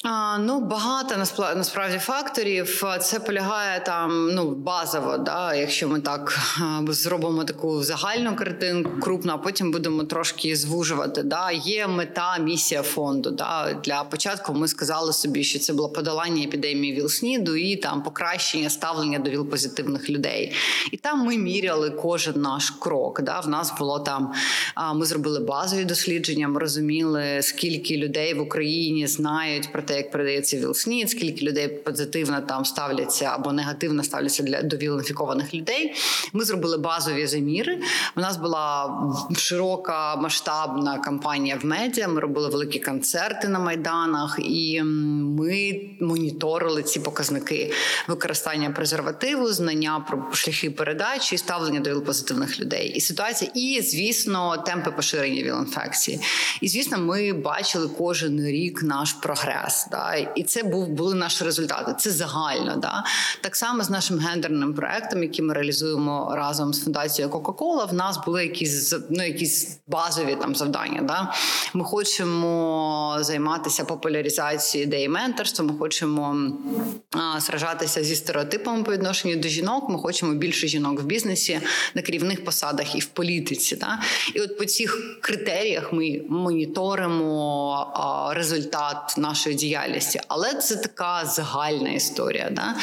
А, 0.04 0.38
Ну 0.38 0.60
багато 0.60 1.16
насправді 1.56 1.98
факторів. 1.98 2.82
Це 3.00 3.20
полягає 3.20 3.80
там 3.80 4.30
ну 4.34 4.50
базово, 4.50 5.18
да, 5.18 5.54
якщо 5.54 5.88
ми 5.88 6.00
так 6.00 6.38
зробимо 6.88 7.44
таку 7.44 7.82
загальну 7.82 8.36
картинку, 8.36 8.90
крупну, 9.00 9.32
а 9.32 9.38
потім 9.38 9.70
будемо 9.70 10.04
трошки 10.04 10.31
звужувати. 10.40 11.22
Да, 11.22 11.50
Є 11.52 11.86
мета, 11.86 12.38
місія 12.38 12.82
фонду. 12.82 13.30
Да. 13.30 13.80
Для 13.84 14.04
початку 14.04 14.54
ми 14.54 14.68
сказали 14.68 15.12
собі, 15.12 15.44
що 15.44 15.58
це 15.58 15.72
було 15.72 15.88
подолання 15.88 16.42
епідемії 16.42 16.94
ВІЛ-СНІДу 16.94 17.56
і 17.56 17.76
там 17.76 18.02
покращення 18.02 18.70
ставлення 18.70 19.18
до 19.18 19.30
ВІЛ-позитивних 19.30 20.10
людей. 20.10 20.52
І 20.92 20.96
там 20.96 21.26
ми 21.26 21.36
міряли 21.36 21.90
кожен 21.90 22.40
наш 22.40 22.70
крок. 22.70 23.22
Да. 23.22 23.40
В 23.40 23.48
нас 23.48 23.72
було 23.78 23.98
там. 23.98 24.32
Ми 24.94 25.06
зробили 25.06 25.40
базові 25.40 25.84
дослідження. 25.84 26.48
Ми 26.48 26.60
розуміли, 26.60 27.42
скільки 27.42 27.96
людей 27.96 28.34
в 28.34 28.40
Україні 28.40 29.06
знають 29.06 29.72
про 29.72 29.82
те, 29.82 29.96
як 29.96 30.10
передається 30.10 30.56
ВІЛ-СНІД, 30.56 31.10
скільки 31.10 31.44
людей 31.44 31.68
позитивно 31.68 32.40
там 32.40 32.64
ставляться 32.64 33.24
або 33.24 33.52
негативно 33.52 34.04
ставляться 34.04 34.42
для 34.42 34.62
до 34.62 34.76
ВІЛ-інфікованих 34.76 35.54
людей. 35.54 35.94
Ми 36.32 36.44
зробили 36.44 36.78
базові 36.78 37.26
заміри. 37.26 37.78
У 38.16 38.20
нас 38.20 38.36
була 38.36 38.90
широка 39.36 40.16
масштабна 40.22 40.98
кампанія 40.98 41.58
в 41.62 41.66
медіа. 41.66 42.08
Ми 42.08 42.20
робили 42.20 42.48
великі 42.48 42.78
концерти 42.78 43.48
на 43.48 43.58
майданах, 43.58 44.38
і 44.42 44.82
ми 44.82 45.80
моніторили 46.00 46.82
ці 46.82 47.00
показники 47.00 47.72
використання 48.08 48.70
презервативу, 48.70 49.52
знання 49.52 50.04
про 50.08 50.34
шляхи 50.34 50.70
передачі, 50.70 51.38
ставлення 51.38 51.80
до 51.80 51.90
ВІЛ-позитивних 51.90 52.60
людей. 52.60 52.88
І 52.88 53.00
ситуація, 53.00 53.50
і 53.54 53.82
звісно, 53.82 54.56
темпи 54.66 54.90
поширення 54.90 55.42
ВІЛ-інфекції. 55.42 56.20
І 56.60 56.68
звісно, 56.68 56.98
ми 56.98 57.32
бачили 57.32 57.88
кожен 57.98 58.46
рік 58.46 58.82
наш 58.82 59.12
прогрес. 59.12 59.88
Да? 59.90 60.14
І 60.14 60.42
це 60.42 60.62
був 60.62 60.88
були 60.88 61.14
наші 61.14 61.44
результати. 61.44 61.94
Це 61.98 62.10
загально. 62.10 62.76
Да? 62.76 63.04
Так 63.40 63.56
само 63.56 63.84
з 63.84 63.90
нашим 63.90 64.18
гендерним 64.18 64.74
проектом, 64.74 65.22
який 65.22 65.44
ми 65.44 65.54
реалізуємо 65.54 66.32
разом 66.36 66.74
з 66.74 66.84
фундацією 66.84 67.32
Кока-Кола. 67.32 67.84
В 67.84 67.94
нас 67.94 68.18
були 68.26 68.44
якісь 68.44 68.94
ну, 69.10 69.24
якісь 69.24 69.78
базові 70.04 70.36
там 70.36 70.54
завдання. 70.54 71.02
Да? 71.02 71.34
Ми 71.74 71.84
хочемо 71.84 73.16
займатися 73.20 73.84
популяризацією 73.84 74.88
ідеї 74.88 75.08
менторства. 75.08 75.64
Ми 75.64 75.78
хочемо 75.78 76.52
а, 77.10 77.40
сражатися 77.40 78.04
зі 78.04 78.16
стереотипами 78.16 78.82
по 78.82 78.92
відношенню 78.92 79.36
до 79.36 79.48
жінок. 79.48 79.88
Ми 79.88 79.98
хочемо 79.98 80.34
більше 80.34 80.68
жінок 80.68 81.00
в 81.00 81.04
бізнесі 81.04 81.60
на 81.94 82.02
керівних 82.02 82.44
посадах 82.44 82.94
і 82.94 82.98
в 82.98 83.06
політиці. 83.06 83.76
Да? 83.76 83.98
І 84.34 84.40
от 84.40 84.58
по 84.58 84.64
цих 84.64 85.18
критеріях 85.20 85.92
ми 85.92 86.20
моніторимо 86.28 87.70
а, 87.94 88.34
результат 88.34 89.14
нашої 89.18 89.56
діяльності, 89.56 90.20
але 90.28 90.54
це 90.54 90.76
така 90.76 91.24
загальна 91.24 91.90
історія. 91.90 92.48
Да? 92.50 92.74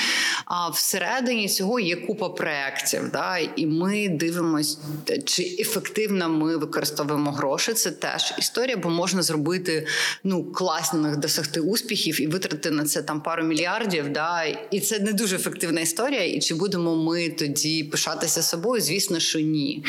А 0.46 0.70
всередині 0.70 1.50
цього 1.50 1.80
є 1.80 1.96
купа 1.96 2.30
проєктів, 2.30 3.12
да? 3.14 3.38
і 3.38 3.66
ми 3.66 4.10
дивимося, 4.10 4.78
чи 5.26 5.44
ефективно 5.60 6.30
ми 6.30 6.58
використовуємо 6.58 7.09
гроші. 7.18 7.74
Це 7.74 7.92
теж 7.92 8.34
історія, 8.39 8.78
бо 8.78 8.89
можна 8.89 9.22
зробити 9.22 9.88
ну 10.24 10.44
класних 10.44 11.18
досягти 11.18 11.60
успіхів 11.60 12.22
і 12.22 12.28
витратити 12.28 12.72
на 12.72 12.86
це 12.86 13.01
там 13.01 13.22
пару 13.22 13.44
мільярдів. 13.44 14.10
Да? 14.10 14.44
І 14.72 14.80
це 14.80 15.00
не 15.00 15.13
дуже 15.13 15.36
ефективна 15.36 15.82
історія. 15.82 16.24
І 16.24 16.39
чи 16.39 16.56
будемо 16.56 16.96
ми 16.96 17.30
тоді 17.30 17.84
пишатися 17.84 18.42
собою? 18.42 18.82
Звісно, 18.82 19.20
що 19.20 19.39
ні. 19.39 19.84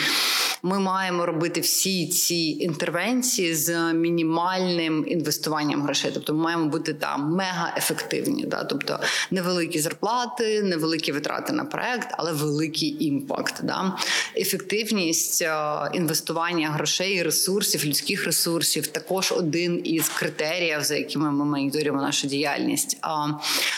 Ми 0.62 0.79
маємо 0.79 1.27
робити 1.27 1.61
всі 1.61 2.07
ці 2.09 2.35
інтервенції 2.35 3.55
з 3.55 3.93
мінімальним 3.93 5.05
інвестуванням 5.09 5.83
грошей. 5.83 6.11
Тобто, 6.15 6.35
ми 6.35 6.43
маємо 6.43 6.67
бути 6.67 6.95
там 6.95 7.35
мега 7.37 7.75
ефективні. 7.77 8.45
Да? 8.47 8.65
Тобто 8.65 9.00
невеликі 9.31 9.79
зарплати, 9.79 10.62
невеликі 10.62 11.12
витрати 11.12 11.53
на 11.53 11.65
проект, 11.65 12.09
але 12.19 12.33
великий 12.33 13.05
імпакт. 13.07 13.55
Да? 13.62 13.97
Ефективність 14.37 15.43
е, 15.43 15.91
інвестування 15.95 16.71
грошей, 16.71 17.10
і 17.14 17.23
ресурсів, 17.23 17.85
людських 17.85 18.25
ресурсів 18.25 18.87
також 18.87 19.33
один 19.33 19.81
із 19.85 20.09
критеріїв, 20.09 20.83
за 20.83 20.97
якими 20.97 21.31
ми 21.31 21.45
моніторюємо 21.45 22.02
нашу 22.02 22.26
діяльність. 22.26 22.99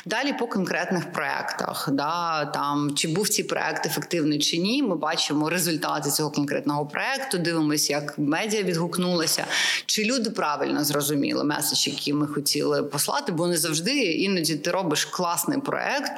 Далі 0.07 0.33
по 0.33 0.47
конкретних 0.47 1.13
проектах, 1.13 1.89
да 1.93 2.45
там 2.45 2.95
чи 2.95 3.09
був 3.09 3.29
цей 3.29 3.45
проект 3.45 3.87
ефективний 3.87 4.39
чи 4.39 4.59
ні, 4.59 4.83
ми 4.83 4.97
бачимо 4.97 5.51
результати 5.51 6.11
цього 6.11 6.31
конкретного 6.31 6.87
проекту. 6.87 7.39
Дивимося, 7.39 7.93
як 7.93 8.19
медіа 8.19 8.63
відгукнулася, 8.63 9.45
чи 9.87 10.05
люди 10.05 10.31
правильно 10.31 10.85
зрозуміли 10.85 11.45
меседж, 11.45 11.87
який 11.87 12.13
ми 12.13 12.27
хотіли 12.27 12.83
послати, 12.83 13.33
бо 13.33 13.47
не 13.47 13.57
завжди 13.57 13.93
іноді 14.03 14.57
ти 14.57 14.71
робиш 14.71 15.05
класний 15.05 15.61
проект, 15.61 16.13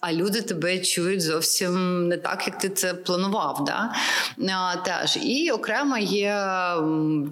а 0.00 0.12
люди 0.12 0.40
тебе 0.40 0.78
чують 0.78 1.22
зовсім 1.22 2.08
не 2.08 2.16
так, 2.16 2.46
як 2.46 2.58
ти 2.58 2.68
це 2.68 2.94
планував. 2.94 3.64
Да? 3.66 3.94
Теж 4.84 5.18
і 5.22 5.50
окремо 5.50 5.98
є 5.98 6.28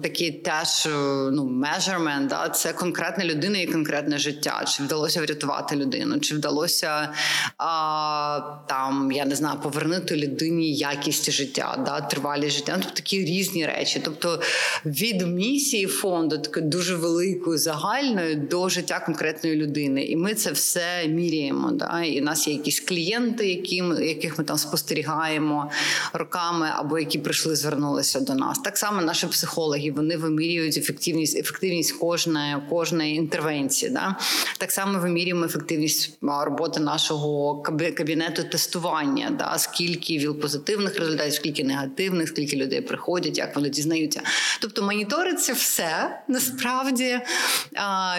такий 0.01 0.31
теж 0.31 0.87
ну 1.31 1.61
measurement, 1.63 2.27
да? 2.27 2.49
це 2.49 2.73
конкретна 2.73 3.25
людина 3.25 3.59
і 3.59 3.67
конкретне 3.67 4.17
життя. 4.17 4.63
Чи 4.67 4.83
вдалося 4.83 5.21
врятувати 5.21 5.75
людину, 5.75 6.19
чи 6.19 6.35
вдалося 6.35 7.09
а, 7.57 8.39
там, 8.67 9.11
я 9.11 9.25
не 9.25 9.35
знаю, 9.35 9.59
повернути 9.59 10.15
людині 10.15 10.73
якість 10.73 11.31
життя, 11.31 11.83
да? 11.85 12.01
тривалість 12.01 12.55
життя. 12.55 12.73
Ну, 12.75 12.81
тобто 12.83 12.95
такі 12.95 13.25
різні 13.25 13.65
речі. 13.65 14.01
Тобто 14.05 14.41
від 14.85 15.27
місії 15.27 15.87
фонду 15.87 16.37
такої 16.37 16.65
дуже 16.65 16.95
великої 16.95 17.57
загальної 17.57 18.35
до 18.35 18.69
життя 18.69 18.99
конкретної 18.99 19.55
людини. 19.55 20.03
І 20.03 20.15
ми 20.15 20.33
це 20.33 20.51
все 20.51 21.07
міряємо. 21.07 21.71
Да? 21.71 22.03
І 22.03 22.21
у 22.21 22.23
нас 22.23 22.47
є 22.47 22.53
якісь 22.53 22.79
клієнти, 22.79 23.47
які 23.49 23.83
яких 24.01 24.37
ми 24.37 24.43
там 24.43 24.57
спостерігаємо 24.57 25.71
роками, 26.13 26.69
або 26.75 26.99
які 26.99 27.19
прийшли, 27.19 27.55
звернулися 27.55 28.19
до 28.19 28.33
нас. 28.33 28.59
Так 28.59 28.77
само 28.77 29.01
наші 29.17 29.27
психологи 29.27 29.91
вони 29.91 30.17
вимірюють 30.17 30.77
ефективність, 30.77 31.37
ефективність 31.37 31.91
кожної 31.91 32.55
кожної 32.69 33.15
інтервенції. 33.15 33.91
Да? 33.91 34.15
Так 34.57 34.71
само 34.71 34.99
вимірюємо 34.99 35.45
ефективність 35.45 36.17
роботи 36.21 36.79
нашого 36.79 37.61
кабінету 37.97 38.43
тестування. 38.43 39.29
Да? 39.29 39.57
Скільки 39.57 40.13
віл-позитивних 40.13 40.99
результатів, 40.99 41.33
скільки 41.33 41.63
негативних, 41.63 42.27
скільки 42.27 42.55
людей 42.55 42.81
приходять, 42.81 43.37
як 43.37 43.55
вони 43.55 43.69
дізнаються. 43.69 44.21
Тобто 44.61 44.83
моніториться 44.83 45.53
все 45.53 46.19
насправді 46.27 47.19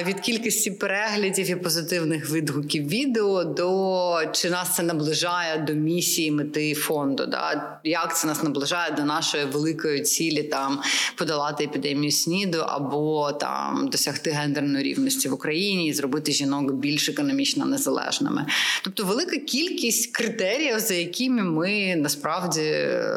від 0.06 0.20
кількості 0.20 0.70
переглядів 0.70 1.50
і 1.50 1.56
позитивних 1.56 2.30
відгуків 2.30 2.88
відео 2.88 3.44
до 3.44 4.20
чи 4.32 4.50
нас 4.50 4.74
це 4.76 4.82
наближає 4.82 5.58
до 5.58 5.72
місії 5.72 6.30
мети 6.30 6.74
фонду. 6.74 7.26
Да? 7.26 7.78
Як 7.84 8.18
це 8.18 8.26
нас 8.26 8.42
наближає 8.42 8.90
до 8.90 9.04
нашої 9.04 9.44
великої 9.44 10.00
цілі 10.00 10.42
там 10.42 10.80
подолати 11.14 11.64
епідемію 11.64 12.12
СНІДу 12.12 12.58
або 12.58 13.32
там 13.32 13.88
досягти 13.88 14.30
гендерної 14.30 14.84
рівності 14.84 15.28
в 15.28 15.32
Україні 15.32 15.88
і 15.88 15.92
зробити 15.92 16.32
жінок 16.32 16.72
більш 16.72 17.08
економічно 17.08 17.66
незалежними. 17.66 18.46
Тобто 18.82 19.04
велика 19.04 19.36
кількість 19.36 20.16
критеріїв, 20.16 20.78
за 20.80 20.94
якими 20.94 21.42
ми 21.42 21.96
насправді 21.96 22.60
е, 22.60 23.08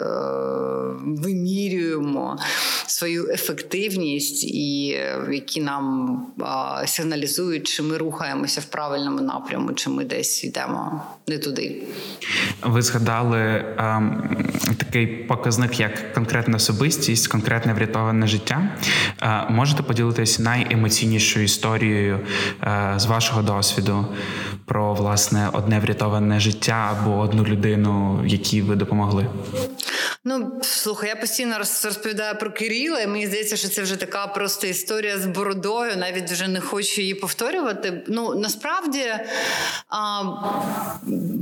вимірюємо 1.02 2.38
свою 2.88 3.30
ефективність, 3.30 4.44
і 4.44 4.92
е, 4.98 5.28
які 5.32 5.62
нам 5.62 6.18
сигналізують, 6.86 7.68
чи 7.68 7.84
ми 7.84 7.98
рухаємося 7.98 8.62
в 8.62 8.66
правильному 8.66 9.22
напряму, 9.22 9.74
чи 9.74 9.90
ми 9.90 10.06
десь 10.06 10.44
йдемо 10.44 11.04
не 11.28 11.38
туди. 11.38 11.84
Ви 12.64 12.82
згадали 12.82 13.66
ем, 13.78 14.24
такий 14.78 15.08
показник, 15.08 15.80
як 15.80 16.14
конкретна 16.14 16.56
особистість, 16.56 17.28
конкретна 17.28 17.61
конкретне 17.62 17.74
врятоване 17.74 18.28
життя. 18.28 18.62
Можете 19.50 19.84
поділитися 19.84 20.44
найемоційнішою 20.44 21.46
історією 21.46 22.20
з 22.96 23.06
вашого 23.06 23.42
досвіду 23.42 24.06
про 24.66 24.94
власне 24.94 25.50
одне 25.54 25.80
врятоване 25.80 26.40
життя 26.40 26.90
або 26.92 27.18
одну 27.18 27.44
людину, 27.44 28.22
якій 28.26 28.62
ви 28.62 28.76
допомогли? 28.76 29.28
Ну 30.26 30.60
слухай, 30.64 31.10
я 31.10 31.16
постійно 31.16 31.58
розповідаю 31.58 32.36
про 32.40 32.52
Кирила, 32.52 33.00
і 33.00 33.08
мені 33.08 33.28
здається, 33.28 33.58
що 33.58 33.68
це 33.68 33.82
вже 33.82 33.96
така 33.96 34.28
просто 34.28 34.68
історія 34.68 35.18
з 35.18 35.26
бородою. 35.26 35.98
Навіть 35.98 36.32
вже 36.32 36.48
не 36.48 36.62
хочу 36.62 37.02
її 37.02 37.16
повторювати. 37.16 38.04
Ну 38.08 38.36
насправді 38.36 39.14
а, 39.90 40.22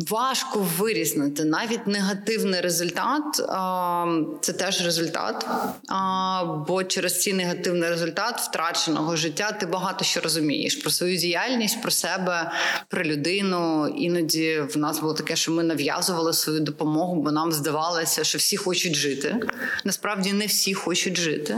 важко 0.09 0.67
вирізнити 0.77 1.45
навіть 1.45 1.87
негативний 1.87 2.61
результат. 2.61 3.39
А, 3.49 4.05
це 4.41 4.53
теж 4.53 4.85
результат. 4.85 5.47
А, 5.89 6.43
Бо 6.67 6.83
через 6.83 7.21
цей 7.21 7.33
негативний 7.33 7.89
результат 7.89 8.39
втраченого 8.39 9.15
життя 9.15 9.51
ти 9.51 9.65
багато 9.65 10.05
що 10.05 10.21
розумієш 10.21 10.75
про 10.75 10.91
свою 10.91 11.17
діяльність, 11.17 11.81
про 11.81 11.91
себе, 11.91 12.51
про 12.87 13.03
людину. 13.03 13.87
Іноді 13.87 14.63
в 14.73 14.77
нас 14.77 14.99
було 14.99 15.13
таке, 15.13 15.35
що 15.35 15.51
ми 15.51 15.63
нав'язували 15.63 16.33
свою 16.33 16.59
допомогу, 16.59 17.15
бо 17.15 17.31
нам 17.31 17.51
здавалося, 17.51 18.23
що 18.23 18.37
всі 18.37 18.57
хочуть 18.59 18.95
жити. 18.95 19.35
Насправді 19.85 20.33
не 20.33 20.45
всі 20.45 20.73
хочуть 20.73 21.17
жити. 21.17 21.55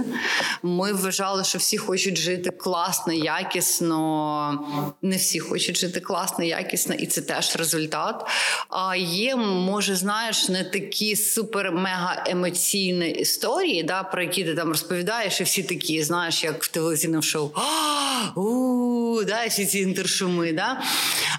Ми 0.63 0.93
вважали, 0.93 1.43
що 1.43 1.57
всі 1.57 1.77
хочуть 1.77 2.17
жити 2.17 2.51
класно, 2.51 3.13
якісно. 3.13 4.91
Не 5.01 5.15
всі 5.15 5.39
хочуть 5.39 5.77
жити 5.77 5.99
класно, 5.99 6.45
якісно, 6.45 6.95
і 6.95 7.05
це 7.05 7.21
теж 7.21 7.55
результат. 7.55 8.25
А 8.69 8.95
є, 8.95 9.35
може, 9.35 9.95
знаєш, 9.95 10.49
не 10.49 10.63
такі 10.63 11.15
супер-мега 11.15 12.23
емоційні 12.25 13.09
історії, 13.09 13.83
да, 13.83 14.03
про 14.03 14.21
які 14.21 14.43
ти 14.43 14.55
там 14.55 14.69
розповідаєш, 14.69 15.41
і 15.41 15.43
всі 15.43 15.63
такі, 15.63 16.03
знаєш, 16.03 16.43
як 16.43 16.63
в 16.63 16.67
телевізійному 16.67 17.21
шоу. 17.21 17.51
у 18.35 19.23
да, 19.23 19.45
всі 19.47 19.65
ці 19.65 19.79
інтершуми. 19.79 20.53
Да? 20.53 20.81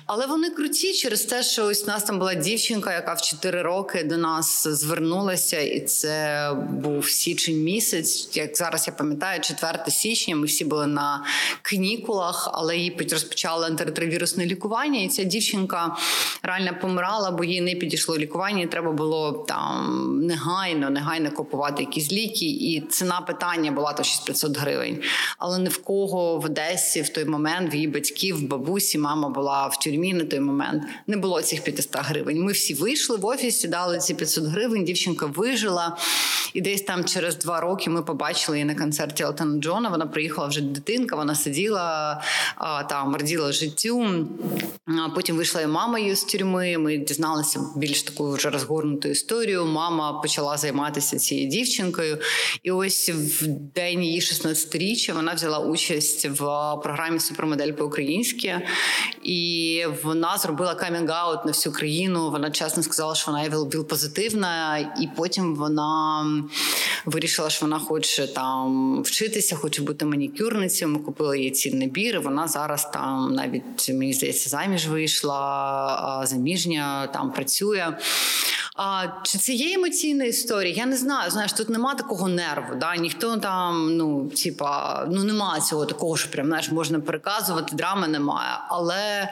Але 0.07 0.27
вони 0.27 0.51
круті 0.51 0.93
через 0.93 1.23
те, 1.23 1.43
що 1.43 1.65
ось 1.65 1.85
у 1.85 1.87
нас 1.87 2.03
там 2.03 2.19
була 2.19 2.35
дівчинка, 2.35 2.95
яка 2.95 3.15
в 3.15 3.23
4 3.23 3.63
роки 3.63 4.05
до 4.05 4.17
нас 4.17 4.69
звернулася, 4.69 5.52
і 5.57 5.81
це 5.81 6.49
був 6.71 7.09
січень 7.09 7.63
місяць. 7.63 8.29
Як 8.37 8.57
зараз 8.57 8.87
я 8.87 8.93
пам'ятаю, 8.93 9.41
4 9.41 9.79
січня 9.89 10.37
ми 10.37 10.47
всі 10.47 10.65
були 10.65 10.87
на 10.87 11.25
канікулах, 11.63 12.51
але 12.53 12.77
їй 12.77 13.09
розпочали 13.11 13.67
антиретровірусне 13.67 14.47
лікування. 14.47 15.01
І 15.01 15.09
ця 15.09 15.25
дівчинка 15.25 15.97
реально 16.43 16.71
помирала, 16.81 17.31
бо 17.31 17.45
їй 17.45 17.61
не 17.61 17.75
підійшло 17.75 18.19
лікування. 18.19 18.63
і 18.63 18.67
Треба 18.67 18.93
було 18.93 19.45
там 19.49 20.19
негайно, 20.27 20.91
негайно 20.91 21.31
купувати 21.31 21.83
якісь 21.83 22.13
ліки. 22.13 22.47
І 22.47 22.81
ціна 22.91 23.21
питання 23.21 23.73
була 23.73 23.93
то 23.93 24.03
500 24.25 24.59
гривень. 24.59 25.03
Але 25.39 25.59
не 25.59 25.69
в 25.69 25.83
кого 25.83 26.39
в 26.39 26.45
Одесі 26.45 27.03
в 27.03 27.09
той 27.09 27.25
момент 27.25 27.73
в 27.73 27.75
її 27.75 27.89
батьків, 27.89 28.49
бабусі, 28.49 28.99
мама 28.99 29.29
була 29.29 29.67
в 29.67 29.79
тюрмі 29.79 30.15
на 30.15 30.25
той 30.25 30.41
момент. 30.41 30.83
Не 31.07 31.17
було 31.17 31.43
цих 31.43 31.65
500 31.65 31.97
гривень. 31.97 32.43
Ми 32.43 32.53
всі 32.53 32.75
вийшли 32.75 33.17
в 33.17 33.27
офісі, 33.27 33.69
дали 33.69 33.99
ці 33.99 34.15
500 34.15 34.45
гривень. 34.45 34.85
Дівчинка 34.85 35.27
вижила, 35.43 35.97
і 36.55 36.61
десь 36.61 36.83
там 36.83 37.05
через 37.05 37.39
два 37.39 37.61
роки 37.61 37.91
ми 37.91 38.03
побачили 38.03 38.57
її 38.57 38.65
на 38.65 38.75
концерті 38.75 39.23
Елтона 39.23 39.61
Джона. 39.61 39.89
Вона 39.89 40.07
приїхала 40.07 40.49
вже 40.49 40.61
дитинка. 40.61 41.17
Вона 41.17 41.35
сиділа 41.35 42.23
там, 42.89 43.17
раділа 43.17 43.53
життю. 43.53 44.27
Потім 45.15 45.37
вийшла 45.37 45.61
і 45.61 45.67
мама 45.67 45.99
її 45.99 46.15
з 46.15 46.25
тюрми. 46.25 46.79
Ми 46.79 46.97
дізналися 46.97 47.61
більш 47.77 48.03
таку 48.03 48.33
вже 48.33 48.51
розгорнуту 48.51 49.09
історію. 49.09 49.67
Мама 49.67 50.13
почала 50.13 50.57
займатися 50.57 51.19
цією 51.19 51.49
дівчинкою, 51.49 52.19
і 52.63 52.71
ось 52.71 53.11
в 53.11 53.47
день 53.75 54.05
її 54.05 54.21
16-річчя 54.21 55.15
вона 55.15 55.35
взяла 55.35 55.59
участь 55.59 56.29
в 56.29 56.37
програмі 56.83 57.21
Супермодель 57.21 57.73
по-українськи, 57.73 58.69
і 59.23 59.85
вона 60.03 60.39
зробила 60.39 60.75
камінг-аут 60.75 61.47
на 61.47 61.53
всю 61.53 61.73
країну. 61.73 62.31
Вона 62.31 62.51
чесно 62.51 62.83
сказала, 62.83 63.15
що 63.15 63.31
вона 63.31 63.49
віл 63.49 63.87
позитивна, 63.89 64.79
і 64.79 65.09
потім 65.23 65.55
вона 65.55 66.27
вирішила, 67.05 67.51
що 67.51 67.67
вона 67.67 67.79
хоче 67.79 68.27
там 68.27 69.03
вчитися, 69.03 69.57
хоче 69.57 69.83
бути 69.83 70.05
манікюрницею. 70.05 70.91
Ми 70.91 70.99
купили 70.99 71.41
їй 71.41 71.51
ці 71.51 71.75
набіри. 71.75 72.19
Вона 72.19 72.49
зараз 72.49 72.91
там 72.93 73.35
навіть 73.35 73.89
мені 73.89 74.13
здається 74.13 74.51
заміж 74.51 74.87
вийшла, 74.87 76.23
заміжня 76.27 77.07
там 77.07 77.33
працює. 77.33 77.97
А 78.77 79.07
чи 79.23 79.39
це 79.39 79.53
є 79.53 79.75
емоційна 79.75 80.25
історія? 80.25 80.75
Я 80.75 80.87
не 80.87 80.97
знаю. 80.97 81.31
Знаєш, 81.31 81.53
тут 81.53 81.69
нема 81.69 81.95
такого 81.95 82.29
нерву. 82.29 82.75
Да? 82.81 82.97
Ніхто 82.97 83.37
там, 83.37 83.97
ну 83.97 84.29
типа, 84.29 85.05
ну 85.11 85.25
немає 85.25 85.61
цього 85.61 85.87
такого, 85.87 86.17
що 86.17 86.31
прям 86.31 86.47
знаєш, 86.47 86.71
можна 86.71 87.01
переказувати, 87.01 87.77
драми 87.77 88.09
немає. 88.09 88.59
Але 88.69 89.29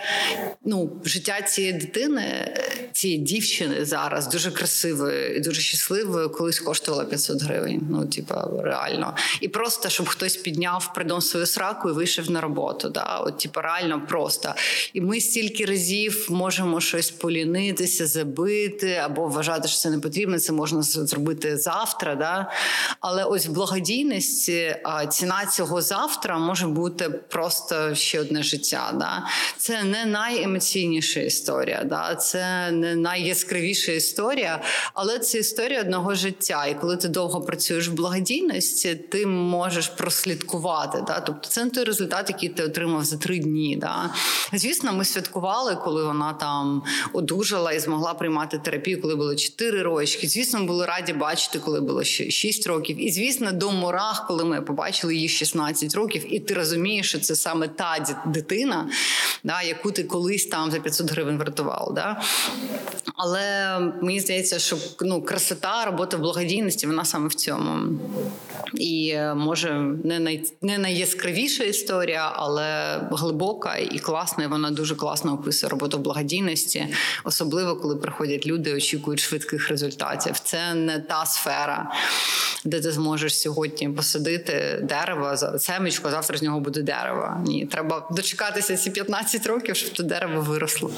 ну, 0.65 0.91
життя 1.05 1.43
цієї 1.43 1.73
дитини, 1.73 2.55
цієї 2.93 3.21
дівчини 3.21 3.85
зараз 3.85 4.29
дуже 4.29 4.51
красивою 4.51 5.37
і 5.37 5.41
дуже 5.41 5.61
щасливою, 5.61 6.31
колись 6.31 6.61
коштувало 6.61 7.05
500 7.05 7.43
гривень. 7.43 7.87
Ну, 7.91 8.07
типа, 8.07 8.49
реально. 8.63 9.17
І 9.41 9.49
просто 9.49 9.89
щоб 9.89 10.09
хтось 10.09 10.37
підняв 10.37 10.93
придом 10.95 11.21
свою 11.21 11.47
сраку 11.47 11.89
і 11.89 11.93
вийшов 11.93 12.31
на 12.31 12.41
роботу. 12.41 12.89
Да? 12.89 13.19
От, 13.19 13.39
типа, 13.39 13.63
реально 13.63 14.03
просто. 14.09 14.55
І 14.93 15.01
ми 15.01 15.21
стільки 15.21 15.65
разів 15.65 16.27
можемо 16.31 16.81
щось 16.81 17.11
полінитися, 17.11 18.07
забити 18.07 18.95
або 18.95 19.30
вважати, 19.31 19.69
що 19.69 19.79
це 19.79 19.91
не 19.91 19.99
потрібно, 19.99 20.39
це 20.39 20.53
можна 20.53 20.83
зробити 20.83 21.57
завтра. 21.57 22.15
Да? 22.15 22.51
Але 23.01 23.25
ось 23.25 23.47
в 23.47 23.51
благодійності 23.51 24.77
ціна 25.11 25.47
цього 25.47 25.83
завтра 25.83 26.39
може 26.39 26.67
бути 26.67 27.09
просто 27.11 27.95
ще 27.95 28.21
одне 28.21 28.43
життя. 28.43 28.93
Да? 28.95 29.27
Це 29.57 29.83
не 29.83 30.05
найемоційніша 30.05 31.21
історія, 31.21 31.85
да? 31.85 32.15
це 32.15 32.71
не 32.71 32.97
найяскравіша 32.97 33.93
історія, 33.93 34.63
але 34.95 35.19
це 35.19 35.39
історія 35.39 35.81
одного 35.81 36.15
життя. 36.15 36.67
І 36.67 36.75
коли 36.81 36.97
ти 36.97 37.09
довго 37.09 37.41
працюєш 37.41 37.89
в 37.89 37.93
благодійності, 37.93 38.95
ти 38.95 39.27
можеш 39.27 39.89
прослідкувати. 39.89 41.05
Да? 41.07 41.21
Тобто 41.21 41.49
це 41.49 41.65
не 41.65 41.71
той 41.71 41.85
результат, 41.85 42.29
який 42.29 42.49
ти 42.49 42.65
отримав 42.65 43.05
за 43.05 43.17
три 43.17 43.39
дні. 43.39 43.77
Да? 43.81 44.11
Звісно, 44.53 44.93
ми 44.93 45.05
святкували, 45.05 45.77
коли 45.77 46.05
вона 46.05 46.33
там 46.33 46.83
одужала 47.13 47.73
і 47.73 47.81
змогла 47.81 48.15
приймати 48.15 48.59
терапію, 48.59 49.03
коли 49.03 49.15
було 49.21 49.35
4 49.35 49.83
рочки. 49.83 50.29
Звісно, 50.29 50.65
були 50.65 50.87
раді 50.87 51.13
бачити, 51.13 51.59
коли 51.59 51.81
було 51.81 52.05
6 52.05 52.67
років. 52.67 53.05
І 53.07 53.11
звісно, 53.11 53.53
до 53.53 53.71
мурах, 53.71 54.27
коли 54.29 54.45
ми 54.45 54.63
побачили 54.63 55.15
її 55.15 55.29
16 55.29 55.95
років, 55.95 56.35
і 56.35 56.41
ти 56.41 56.55
розумієш, 56.55 57.09
що 57.09 57.19
це 57.19 57.37
саме 57.37 57.69
та 57.69 58.21
дитина, 58.27 58.91
да, 59.45 59.63
яку 59.63 59.93
ти 59.93 60.05
колись 60.05 60.47
там 60.47 60.71
за 60.71 60.79
500 60.79 61.11
гривень 61.11 61.39
врятував. 61.39 61.93
Да? 61.95 62.23
Але 63.15 63.79
мені 64.03 64.21
здається, 64.21 64.59
що 64.59 64.77
ну, 65.01 65.23
красота, 65.23 65.85
робота 65.85 66.17
в 66.17 66.21
благодійності, 66.21 66.87
вона 66.87 67.05
саме 67.05 67.29
в 67.29 67.35
цьому. 67.35 67.99
І 68.75 69.17
може 69.37 69.73
не 70.05 70.19
най, 70.19 70.45
не 70.63 70.79
найяскравіша 70.79 71.65
історія, 71.65 72.33
але 72.35 73.01
глибока 73.11 73.77
і 73.77 73.99
класна. 73.99 74.45
і 74.45 74.47
Вона 74.47 74.71
дуже 74.71 74.95
класно 74.95 75.33
описує 75.33 75.71
роботу 75.71 75.99
благодійності, 75.99 76.87
особливо 77.25 77.77
коли 77.77 77.97
приходять 77.97 78.47
люди, 78.47 78.75
очікують 78.75 79.21
швидких 79.21 79.69
результатів. 79.69 80.39
Це 80.39 80.75
не 80.75 80.99
та 80.99 81.27
сфера, 81.27 81.93
де 82.65 82.81
ти 82.81 82.93
зможеш 82.93 83.39
сьогодні 83.39 83.89
посадити 83.89 84.81
дерево 84.83 85.37
за 85.37 85.59
семечко, 85.59 86.11
завтра 86.11 86.39
з 86.39 86.43
нього 86.43 86.61
буде 86.61 86.83
дерево. 86.83 87.37
Ні, 87.47 87.67
треба 87.67 88.09
дочекатися 88.11 88.77
ці 88.77 88.91
15 88.91 89.47
років, 89.47 89.77
щоб 89.77 89.93
то 89.93 90.03
дерево 90.03 90.41
виросло. 90.41 90.91